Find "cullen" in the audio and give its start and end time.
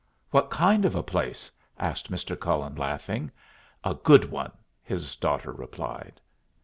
2.35-2.73